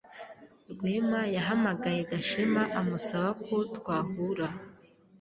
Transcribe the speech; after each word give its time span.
Rwema 0.73 1.21
yahamagaye 1.35 1.99
Gashema 2.11 2.63
amusaba 2.79 3.29
ko 3.45 3.55
twahura 3.75 4.47